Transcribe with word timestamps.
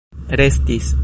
restis 0.39 0.93